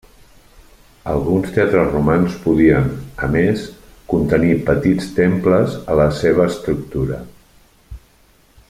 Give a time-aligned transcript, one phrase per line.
[1.11, 2.89] Alguns teatres romans podien,
[3.27, 3.67] a més,
[4.15, 7.23] contenir petits temples a la seva estructura.